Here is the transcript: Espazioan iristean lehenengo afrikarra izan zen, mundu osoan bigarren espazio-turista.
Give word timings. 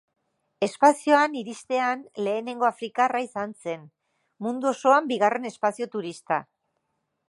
Espazioan 0.67 1.35
iristean 1.41 2.01
lehenengo 2.29 2.69
afrikarra 2.71 3.23
izan 3.29 3.55
zen, 3.67 3.87
mundu 4.47 4.75
osoan 4.75 5.13
bigarren 5.15 5.51
espazio-turista. 5.55 6.47